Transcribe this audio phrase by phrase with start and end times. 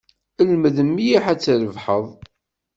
[0.49, 2.05] Lmed mliḥ ad trebḥeḍ.